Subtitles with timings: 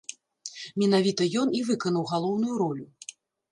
[0.83, 2.85] Менавіта ён і выканаў галоўную ролю.